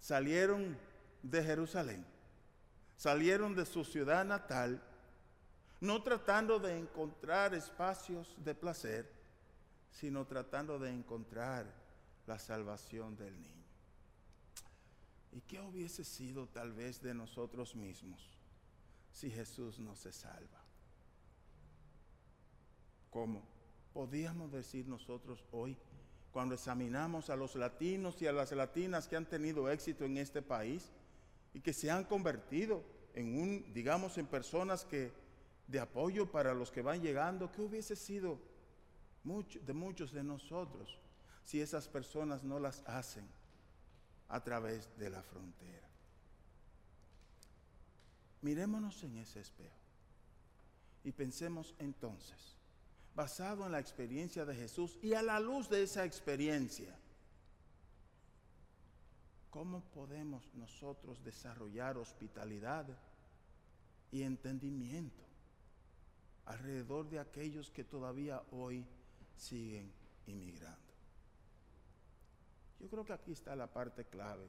salieron 0.00 0.76
de 1.22 1.42
Jerusalén, 1.42 2.04
salieron 2.96 3.54
de 3.54 3.66
su 3.66 3.84
ciudad 3.84 4.24
natal, 4.24 4.80
no 5.80 6.02
tratando 6.02 6.58
de 6.58 6.78
encontrar 6.78 7.54
espacios 7.54 8.34
de 8.38 8.54
placer, 8.54 9.10
sino 9.90 10.26
tratando 10.26 10.78
de 10.78 10.90
encontrar 10.90 11.66
la 12.26 12.38
salvación 12.38 13.16
del 13.16 13.40
niño. 13.40 13.60
¿Y 15.32 15.40
qué 15.42 15.60
hubiese 15.60 16.04
sido 16.04 16.46
tal 16.48 16.72
vez 16.72 17.00
de 17.00 17.14
nosotros 17.14 17.74
mismos 17.74 18.20
si 19.12 19.30
Jesús 19.30 19.78
no 19.78 19.94
se 19.96 20.12
salva? 20.12 20.59
¿Cómo? 23.10 23.42
Podíamos 23.92 24.52
decir 24.52 24.86
nosotros 24.86 25.44
hoy, 25.52 25.76
cuando 26.32 26.54
examinamos 26.54 27.28
a 27.28 27.36
los 27.36 27.56
latinos 27.56 28.22
y 28.22 28.26
a 28.26 28.32
las 28.32 28.52
latinas 28.52 29.08
que 29.08 29.16
han 29.16 29.26
tenido 29.26 29.68
éxito 29.68 30.04
en 30.04 30.16
este 30.16 30.42
país 30.42 30.90
y 31.52 31.60
que 31.60 31.72
se 31.72 31.90
han 31.90 32.04
convertido 32.04 32.84
en 33.14 33.40
un, 33.40 33.72
digamos, 33.74 34.16
en 34.16 34.26
personas 34.26 34.84
que 34.84 35.12
de 35.66 35.80
apoyo 35.80 36.30
para 36.30 36.54
los 36.54 36.70
que 36.70 36.82
van 36.82 37.02
llegando, 37.02 37.50
¿qué 37.50 37.62
hubiese 37.62 37.96
sido 37.96 38.38
de 39.24 39.72
muchos 39.72 40.12
de 40.12 40.24
nosotros 40.24 40.98
si 41.44 41.60
esas 41.60 41.88
personas 41.88 42.42
no 42.42 42.58
las 42.58 42.82
hacen 42.86 43.28
a 44.28 44.42
través 44.42 44.96
de 44.96 45.10
la 45.10 45.22
frontera. 45.22 45.88
Mirémonos 48.42 49.02
en 49.02 49.18
ese 49.18 49.40
espejo 49.40 49.76
y 51.04 51.12
pensemos 51.12 51.74
entonces, 51.78 52.56
basado 53.20 53.66
en 53.66 53.72
la 53.72 53.78
experiencia 53.78 54.46
de 54.46 54.54
Jesús 54.54 54.98
y 55.02 55.12
a 55.12 55.20
la 55.20 55.38
luz 55.38 55.68
de 55.68 55.82
esa 55.82 56.06
experiencia, 56.06 56.96
¿cómo 59.50 59.82
podemos 59.92 60.42
nosotros 60.54 61.22
desarrollar 61.22 61.98
hospitalidad 61.98 62.86
y 64.10 64.22
entendimiento 64.22 65.22
alrededor 66.46 67.10
de 67.10 67.18
aquellos 67.18 67.70
que 67.70 67.84
todavía 67.84 68.42
hoy 68.52 68.86
siguen 69.36 69.92
inmigrando? 70.26 70.94
Yo 72.80 72.88
creo 72.88 73.04
que 73.04 73.12
aquí 73.12 73.32
está 73.32 73.54
la 73.54 73.66
parte 73.66 74.06
clave 74.06 74.48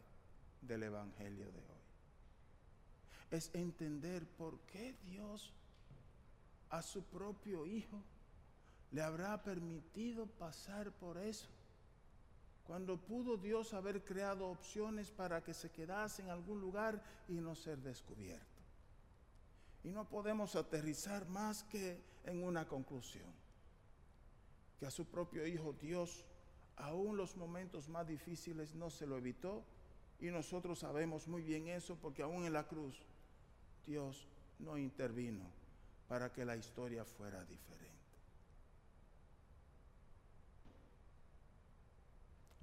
del 0.61 0.83
Evangelio 0.83 1.51
de 1.51 1.59
hoy. 1.59 1.83
Es 3.31 3.49
entender 3.53 4.25
por 4.25 4.61
qué 4.61 4.95
Dios 5.03 5.51
a 6.69 6.81
su 6.81 7.03
propio 7.03 7.65
Hijo 7.65 8.01
le 8.91 9.01
habrá 9.01 9.41
permitido 9.41 10.27
pasar 10.27 10.91
por 10.91 11.17
eso. 11.17 11.48
Cuando 12.65 12.98
pudo 12.98 13.38
Dios 13.38 13.74
haber 13.74 14.03
creado 14.03 14.48
opciones 14.48 15.12
para 15.12 15.43
que 15.43 15.53
se 15.53 15.71
quedase 15.71 16.21
en 16.21 16.29
algún 16.29 16.62
lugar 16.62 17.01
y 17.27 17.33
no 17.33 17.55
ser 17.55 17.79
descubierto. 17.79 18.45
Y 19.83 19.89
no 19.89 20.07
podemos 20.07 20.55
aterrizar 20.55 21.27
más 21.27 21.63
que 21.63 22.01
en 22.25 22.43
una 22.43 22.67
conclusión. 22.67 23.31
Que 24.79 24.86
a 24.86 24.91
su 24.91 25.05
propio 25.05 25.45
Hijo 25.48 25.74
Dios 25.74 26.25
aún 26.77 27.17
los 27.17 27.36
momentos 27.36 27.89
más 27.89 28.07
difíciles 28.07 28.74
no 28.75 28.89
se 28.89 29.05
lo 29.05 29.17
evitó 29.17 29.63
y 30.19 30.27
nosotros 30.27 30.79
sabemos 30.79 31.27
muy 31.27 31.41
bien 31.41 31.67
eso 31.67 31.95
porque 31.95 32.24
aún 32.24 32.45
en 32.45 32.53
la 32.53 32.67
cruz 32.67 32.95
Dios 33.86 34.27
no 34.60 34.77
intervino 34.77 35.45
para 36.07 36.31
que 36.31 36.45
la 36.45 36.55
historia 36.55 37.05
fuera 37.05 37.43
diferente. 37.45 37.90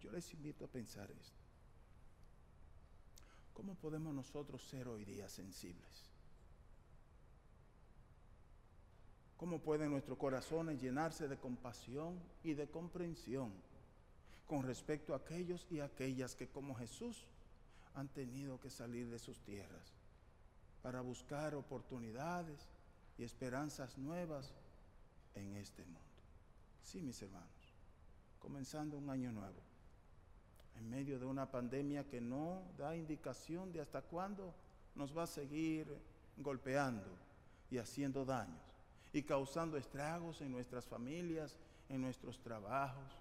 Yo 0.09 0.15
les 0.15 0.33
invito 0.33 0.65
a 0.65 0.69
pensar 0.69 1.11
esto. 1.11 1.37
¿Cómo 3.53 3.75
podemos 3.75 4.15
nosotros 4.15 4.63
ser 4.63 4.89
hoy 4.89 5.05
día 5.05 5.29
sensibles? 5.29 6.09
¿Cómo 9.37 9.61
pueden 9.61 9.91
nuestros 9.91 10.17
corazones 10.17 10.81
llenarse 10.81 11.29
de 11.29 11.37
compasión 11.37 12.19
y 12.43 12.55
de 12.55 12.71
comprensión? 12.71 13.53
con 14.49 14.63
respecto 14.63 15.13
a 15.13 15.19
aquellos 15.19 15.67
y 15.71 15.81
aquellas 15.81 16.35
que 16.35 16.49
como 16.49 16.75
Jesús 16.75 17.27
han 17.95 18.09
tenido 18.09 18.59
que 18.59 18.71
salir 18.71 19.11
de 19.11 19.19
sus 19.19 19.39
tierras 19.41 19.93
para 20.83 21.03
buscar 21.03 21.55
oportunidades 21.55 22.67
y 23.19 23.25
esperanzas 23.25 23.99
nuevas 23.99 24.55
en 25.35 25.55
este 25.57 25.85
mundo. 25.85 26.01
Sí, 26.83 27.03
mis 27.03 27.21
hermanos, 27.21 27.75
comenzando 28.39 28.97
un 28.97 29.11
año 29.11 29.33
nuevo, 29.33 29.68
en 30.79 30.89
medio 30.89 31.19
de 31.19 31.27
una 31.27 31.51
pandemia 31.51 32.09
que 32.09 32.21
no 32.21 32.63
da 32.77 32.97
indicación 32.97 33.73
de 33.73 33.81
hasta 33.81 34.03
cuándo 34.03 34.55
nos 34.95 35.17
va 35.17 35.25
a 35.25 35.27
seguir 35.27 35.87
golpeando 36.37 37.07
y 37.71 37.79
haciendo 37.79 38.25
daños 38.25 38.63
y 39.13 39.23
causando 39.23 39.77
estragos 39.77 40.41
en 40.41 40.53
nuestras 40.53 40.87
familias, 40.87 41.57
en 41.89 42.01
nuestros 42.01 42.41
trabajos, 42.41 43.13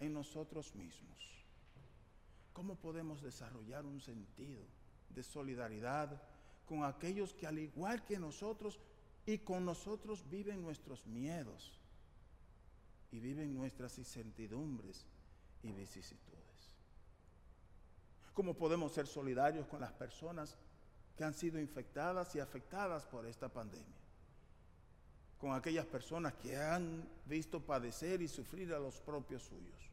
en 0.00 0.12
nosotros 0.12 0.74
mismos. 0.74 1.44
¿Cómo 2.52 2.74
podemos 2.74 3.22
desarrollar 3.22 3.86
un 3.86 4.00
sentido 4.00 4.62
de 5.10 5.22
solidaridad 5.22 6.20
con 6.66 6.84
aquellos 6.84 7.34
que 7.34 7.46
al 7.46 7.58
igual 7.58 8.04
que 8.04 8.18
nosotros 8.18 8.80
y 9.26 9.38
con 9.38 9.64
nosotros 9.64 10.28
viven 10.28 10.62
nuestros 10.62 11.06
miedos 11.06 11.78
y 13.12 13.20
viven 13.20 13.54
nuestras 13.54 13.98
incertidumbres 13.98 15.06
y 15.62 15.72
vicisitudes? 15.72 16.29
¿Cómo 18.40 18.54
podemos 18.54 18.92
ser 18.92 19.06
solidarios 19.06 19.66
con 19.66 19.82
las 19.82 19.92
personas 19.92 20.56
que 21.14 21.24
han 21.24 21.34
sido 21.34 21.60
infectadas 21.60 22.34
y 22.34 22.40
afectadas 22.40 23.04
por 23.04 23.26
esta 23.26 23.50
pandemia? 23.50 24.00
con 25.36 25.52
aquellas 25.52 25.84
personas 25.84 26.32
que 26.34 26.56
han 26.56 27.06
visto 27.26 27.60
padecer 27.60 28.22
y 28.22 28.28
sufrir 28.28 28.72
a 28.72 28.78
los 28.78 28.98
propios 29.02 29.42
suyos. 29.42 29.90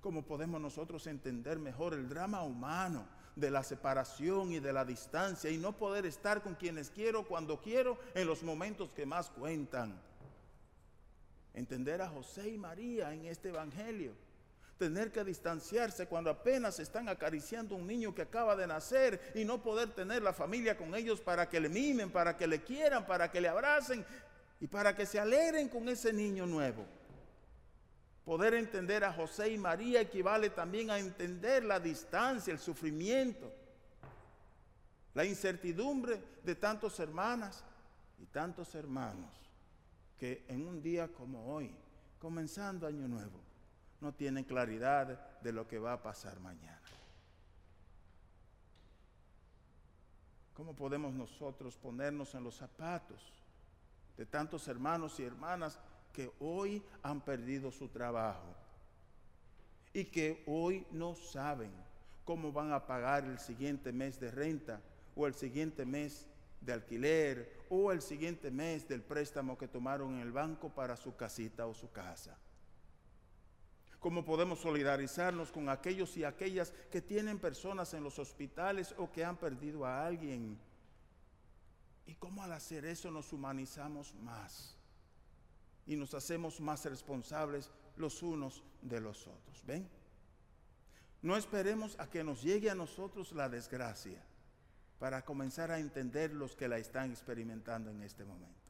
¿Cómo 0.00 0.24
podemos 0.24 0.60
nosotros 0.60 1.06
entender 1.06 1.60
mejor 1.60 1.94
el 1.94 2.08
drama 2.08 2.42
humano 2.42 3.06
de 3.36 3.52
la 3.52 3.62
separación 3.62 4.50
y 4.50 4.58
de 4.58 4.72
la 4.72 4.84
distancia 4.84 5.48
y 5.48 5.56
no 5.56 5.76
poder 5.76 6.04
estar 6.04 6.42
con 6.42 6.56
quienes 6.56 6.90
quiero 6.90 7.28
cuando 7.28 7.60
quiero 7.60 7.96
en 8.14 8.26
los 8.26 8.42
momentos 8.42 8.90
que 8.90 9.06
más 9.06 9.30
cuentan? 9.30 10.00
Entender 11.54 12.02
a 12.02 12.08
José 12.08 12.48
y 12.48 12.58
María 12.58 13.14
en 13.14 13.26
este 13.26 13.50
Evangelio 13.50 14.25
tener 14.78 15.10
que 15.10 15.24
distanciarse 15.24 16.06
cuando 16.06 16.30
apenas 16.30 16.78
están 16.78 17.08
acariciando 17.08 17.74
un 17.74 17.86
niño 17.86 18.14
que 18.14 18.22
acaba 18.22 18.54
de 18.54 18.66
nacer 18.66 19.32
y 19.34 19.44
no 19.44 19.62
poder 19.62 19.94
tener 19.94 20.22
la 20.22 20.32
familia 20.32 20.76
con 20.76 20.94
ellos 20.94 21.20
para 21.20 21.48
que 21.48 21.60
le 21.60 21.68
mimen, 21.68 22.10
para 22.10 22.36
que 22.36 22.46
le 22.46 22.62
quieran, 22.62 23.06
para 23.06 23.30
que 23.30 23.40
le 23.40 23.48
abracen 23.48 24.04
y 24.60 24.66
para 24.66 24.94
que 24.94 25.06
se 25.06 25.18
alegren 25.18 25.68
con 25.68 25.88
ese 25.88 26.12
niño 26.12 26.46
nuevo. 26.46 26.84
Poder 28.24 28.54
entender 28.54 29.04
a 29.04 29.12
José 29.12 29.50
y 29.50 29.58
María 29.58 30.00
equivale 30.00 30.50
también 30.50 30.90
a 30.90 30.98
entender 30.98 31.64
la 31.64 31.80
distancia, 31.80 32.52
el 32.52 32.58
sufrimiento, 32.58 33.52
la 35.14 35.24
incertidumbre 35.24 36.20
de 36.42 36.54
tantos 36.54 36.98
hermanas 37.00 37.64
y 38.18 38.26
tantos 38.26 38.74
hermanos 38.74 39.30
que 40.18 40.44
en 40.48 40.66
un 40.66 40.82
día 40.82 41.08
como 41.08 41.54
hoy, 41.54 41.74
comenzando 42.18 42.86
año 42.86 43.06
nuevo, 43.06 43.45
no 44.00 44.12
tienen 44.12 44.44
claridad 44.44 45.40
de 45.40 45.52
lo 45.52 45.66
que 45.66 45.78
va 45.78 45.94
a 45.94 46.02
pasar 46.02 46.38
mañana. 46.40 46.80
¿Cómo 50.54 50.74
podemos 50.74 51.12
nosotros 51.12 51.76
ponernos 51.76 52.34
en 52.34 52.42
los 52.42 52.56
zapatos 52.56 53.32
de 54.16 54.24
tantos 54.24 54.66
hermanos 54.68 55.20
y 55.20 55.24
hermanas 55.24 55.78
que 56.12 56.32
hoy 56.40 56.82
han 57.02 57.20
perdido 57.20 57.70
su 57.70 57.88
trabajo 57.88 58.54
y 59.92 60.06
que 60.06 60.42
hoy 60.46 60.86
no 60.90 61.14
saben 61.14 61.70
cómo 62.24 62.52
van 62.52 62.72
a 62.72 62.86
pagar 62.86 63.24
el 63.24 63.38
siguiente 63.38 63.92
mes 63.92 64.18
de 64.18 64.30
renta 64.30 64.80
o 65.14 65.26
el 65.26 65.34
siguiente 65.34 65.84
mes 65.84 66.26
de 66.62 66.72
alquiler 66.72 67.66
o 67.68 67.92
el 67.92 68.00
siguiente 68.00 68.50
mes 68.50 68.88
del 68.88 69.02
préstamo 69.02 69.58
que 69.58 69.68
tomaron 69.68 70.14
en 70.14 70.20
el 70.20 70.32
banco 70.32 70.70
para 70.70 70.96
su 70.96 71.14
casita 71.16 71.66
o 71.66 71.74
su 71.74 71.90
casa? 71.92 72.36
Cómo 74.00 74.24
podemos 74.24 74.60
solidarizarnos 74.60 75.50
con 75.50 75.68
aquellos 75.68 76.16
y 76.16 76.24
aquellas 76.24 76.72
que 76.90 77.00
tienen 77.00 77.38
personas 77.38 77.94
en 77.94 78.02
los 78.02 78.18
hospitales 78.18 78.94
o 78.98 79.10
que 79.10 79.24
han 79.24 79.36
perdido 79.36 79.84
a 79.84 80.06
alguien. 80.06 80.58
Y 82.06 82.14
cómo 82.14 82.42
al 82.42 82.52
hacer 82.52 82.84
eso 82.84 83.10
nos 83.10 83.32
humanizamos 83.32 84.14
más 84.14 84.76
y 85.86 85.96
nos 85.96 86.14
hacemos 86.14 86.60
más 86.60 86.84
responsables 86.84 87.70
los 87.96 88.22
unos 88.22 88.62
de 88.82 89.00
los 89.00 89.26
otros. 89.26 89.64
¿Ven? 89.66 89.88
No 91.22 91.36
esperemos 91.36 91.98
a 91.98 92.08
que 92.08 92.22
nos 92.22 92.42
llegue 92.42 92.70
a 92.70 92.74
nosotros 92.74 93.32
la 93.32 93.48
desgracia 93.48 94.22
para 94.98 95.24
comenzar 95.24 95.70
a 95.70 95.78
entender 95.78 96.32
los 96.32 96.54
que 96.54 96.68
la 96.68 96.78
están 96.78 97.10
experimentando 97.10 97.90
en 97.90 98.02
este 98.02 98.24
momento. 98.24 98.65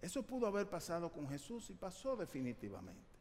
Eso 0.00 0.22
pudo 0.22 0.46
haber 0.46 0.68
pasado 0.68 1.12
con 1.12 1.28
Jesús 1.28 1.68
y 1.70 1.74
pasó 1.74 2.16
definitivamente. 2.16 3.18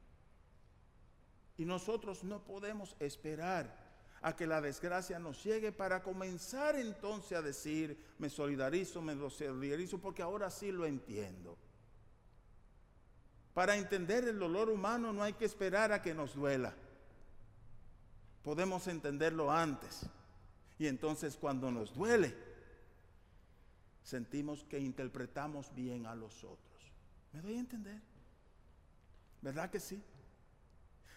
Y 1.57 1.65
nosotros 1.65 2.23
no 2.23 2.43
podemos 2.43 2.95
esperar 2.99 3.89
a 4.21 4.35
que 4.35 4.47
la 4.47 4.61
desgracia 4.61 5.19
nos 5.19 5.43
llegue 5.43 5.71
para 5.71 6.01
comenzar 6.03 6.75
entonces 6.75 7.37
a 7.37 7.41
decir, 7.41 7.97
me 8.17 8.29
solidarizo, 8.29 9.01
me 9.01 9.15
solidarizo, 9.29 9.99
porque 9.99 10.21
ahora 10.21 10.49
sí 10.49 10.71
lo 10.71 10.85
entiendo. 10.85 11.57
Para 13.53 13.75
entender 13.75 14.25
el 14.25 14.39
dolor 14.39 14.69
humano 14.69 15.11
no 15.11 15.23
hay 15.23 15.33
que 15.33 15.45
esperar 15.45 15.91
a 15.91 16.01
que 16.01 16.13
nos 16.13 16.33
duela. 16.33 16.73
Podemos 18.43 18.87
entenderlo 18.87 19.51
antes. 19.51 20.05
Y 20.77 20.87
entonces 20.87 21.35
cuando 21.35 21.69
nos 21.69 21.93
duele, 21.93 22.33
sentimos 24.01 24.63
que 24.63 24.79
interpretamos 24.79 25.73
bien 25.75 26.05
a 26.05 26.15
los 26.15 26.43
otros. 26.43 26.68
¿Me 27.33 27.41
doy 27.41 27.55
a 27.55 27.59
entender? 27.59 27.99
¿Verdad 29.41 29.69
que 29.69 29.79
sí? 29.79 30.01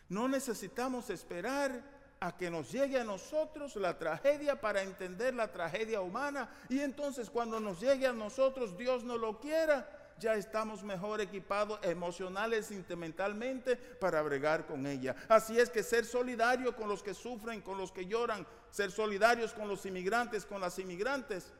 No 0.08 0.28
necesitamos 0.28 1.10
esperar 1.10 1.82
a 2.20 2.36
que 2.36 2.50
nos 2.50 2.70
llegue 2.70 3.00
a 3.00 3.04
nosotros 3.04 3.74
la 3.76 3.98
tragedia 3.98 4.60
para 4.60 4.82
entender 4.82 5.34
la 5.34 5.50
tragedia 5.50 6.00
humana 6.00 6.48
y 6.68 6.80
entonces 6.80 7.28
cuando 7.28 7.58
nos 7.58 7.80
llegue 7.80 8.06
a 8.06 8.12
nosotros 8.12 8.78
Dios 8.78 9.02
no 9.02 9.16
lo 9.16 9.40
quiera, 9.40 9.88
ya 10.20 10.34
estamos 10.34 10.84
mejor 10.84 11.20
equipados 11.20 11.80
emocionales 11.82 12.70
y 12.70 12.74
sentimentalmente 12.74 13.74
para 13.74 14.22
bregar 14.22 14.66
con 14.66 14.86
ella. 14.86 15.16
Así 15.28 15.58
es 15.58 15.68
que 15.68 15.82
ser 15.82 16.04
solidario 16.04 16.76
con 16.76 16.88
los 16.88 17.02
que 17.02 17.14
sufren, 17.14 17.60
con 17.60 17.76
los 17.76 17.90
que 17.90 18.06
lloran, 18.06 18.46
ser 18.70 18.92
solidarios 18.92 19.52
con 19.52 19.66
los 19.66 19.84
inmigrantes, 19.84 20.46
con 20.46 20.60
las 20.60 20.78
inmigrantes, 20.78 21.52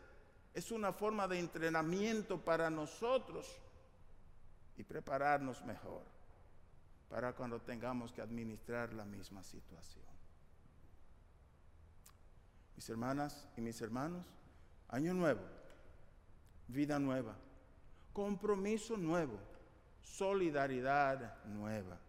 es 0.55 0.71
una 0.71 0.93
forma 0.93 1.27
de 1.27 1.41
entrenamiento 1.41 2.39
para 2.39 2.71
nosotros 2.71 3.49
y 4.83 4.85
prepararnos 4.85 5.65
mejor 5.65 6.03
para 7.09 7.33
cuando 7.35 7.61
tengamos 7.61 8.13
que 8.13 8.21
administrar 8.21 8.93
la 8.93 9.05
misma 9.05 9.45
situación. 9.45 10.05
Mis 12.75 12.91
hermanas 12.91 13.47
y 13.57 13.61
mis 13.61 13.81
hermanos, 13.81 14.27
año 14.89 15.15
nuevo, 15.15 15.41
vida 16.67 16.99
nueva, 16.99 17.37
compromiso 18.13 18.97
nuevo, 18.97 19.39
solidaridad 20.01 21.45
nueva, 21.45 22.01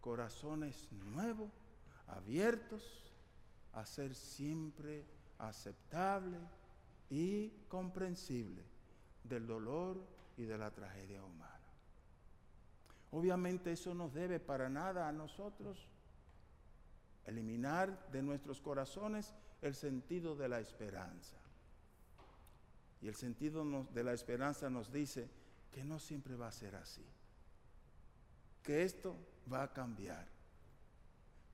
corazones 0.00 0.90
nuevos, 0.92 1.50
abiertos 2.06 3.12
a 3.74 3.84
ser 3.84 4.14
siempre 4.14 5.04
aceptable 5.36 6.38
y 7.10 7.50
comprensible 7.68 8.64
del 9.24 9.46
dolor 9.46 10.02
y 10.38 10.44
de 10.44 10.56
la 10.56 10.70
tragedia 10.70 11.22
humana. 11.22 11.57
Obviamente 13.10 13.72
eso 13.72 13.94
no 13.94 14.08
debe 14.08 14.38
para 14.38 14.68
nada 14.68 15.08
a 15.08 15.12
nosotros 15.12 15.88
eliminar 17.24 18.10
de 18.10 18.22
nuestros 18.22 18.60
corazones 18.60 19.34
el 19.62 19.74
sentido 19.74 20.36
de 20.36 20.48
la 20.48 20.60
esperanza. 20.60 21.36
Y 23.00 23.08
el 23.08 23.14
sentido 23.14 23.64
de 23.92 24.04
la 24.04 24.12
esperanza 24.12 24.68
nos 24.68 24.92
dice 24.92 25.28
que 25.70 25.84
no 25.84 25.98
siempre 25.98 26.34
va 26.36 26.48
a 26.48 26.52
ser 26.52 26.74
así, 26.74 27.04
que 28.62 28.82
esto 28.82 29.16
va 29.50 29.62
a 29.62 29.72
cambiar, 29.72 30.26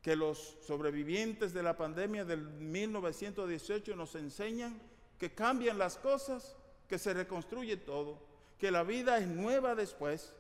que 0.01 0.17
los 0.17 0.57
sobrevivientes 0.63 1.53
de 1.53 1.63
la 1.63 1.77
pandemia 1.77 2.25
del 2.25 2.43
1918 2.43 3.95
nos 3.95 4.15
enseñan 4.15 4.81
que 5.19 5.35
cambian 5.35 5.79
las 5.79 5.97
cosas, 5.97 6.57
que 6.89 6.99
se 6.99 7.15
reconstruye 7.15 7.77
todo, 7.77 8.19
que 8.59 8.71
la 8.71 8.83
vida 8.83 9.19
es 9.19 9.27
nueva 9.27 9.75
después 9.75 10.33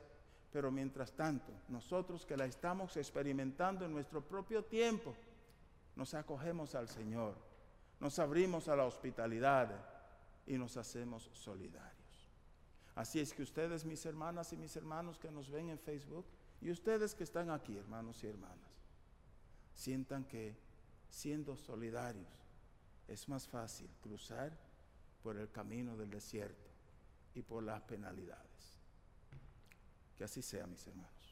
pero 0.54 0.70
mientras 0.70 1.10
tanto, 1.10 1.52
nosotros 1.68 2.24
que 2.24 2.36
la 2.36 2.44
estamos 2.44 2.96
experimentando 2.96 3.84
en 3.84 3.92
nuestro 3.92 4.22
propio 4.22 4.64
tiempo, 4.64 5.12
nos 5.96 6.14
acogemos 6.14 6.76
al 6.76 6.88
Señor, 6.88 7.34
nos 7.98 8.20
abrimos 8.20 8.68
a 8.68 8.76
la 8.76 8.84
hospitalidad 8.84 9.84
y 10.46 10.56
nos 10.56 10.76
hacemos 10.76 11.28
solidarios. 11.32 12.30
Así 12.94 13.18
es 13.18 13.34
que 13.34 13.42
ustedes, 13.42 13.84
mis 13.84 14.06
hermanas 14.06 14.52
y 14.52 14.56
mis 14.56 14.76
hermanos 14.76 15.18
que 15.18 15.32
nos 15.32 15.50
ven 15.50 15.70
en 15.70 15.78
Facebook, 15.80 16.24
y 16.60 16.70
ustedes 16.70 17.16
que 17.16 17.24
están 17.24 17.50
aquí, 17.50 17.76
hermanos 17.76 18.22
y 18.22 18.28
hermanas, 18.28 18.70
sientan 19.72 20.22
que 20.22 20.56
siendo 21.10 21.56
solidarios 21.56 22.30
es 23.08 23.28
más 23.28 23.48
fácil 23.48 23.90
cruzar 24.00 24.56
por 25.20 25.36
el 25.36 25.50
camino 25.50 25.96
del 25.96 26.10
desierto 26.10 26.70
y 27.34 27.42
por 27.42 27.64
las 27.64 27.82
penalidades. 27.82 28.73
Que 30.16 30.24
así 30.24 30.42
sea, 30.42 30.66
mis 30.66 30.87
hermanos. 30.87 31.23